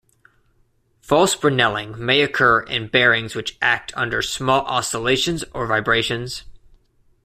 False 1.03 1.35
brinelling 1.35 1.95
may 1.95 2.23
occur 2.23 2.61
in 2.61 2.87
bearings 2.87 3.35
which 3.35 3.55
act 3.61 3.93
under 3.95 4.19
small 4.23 4.61
oscillations 4.65 5.43
or 5.53 5.67
vibrations. 5.67 6.43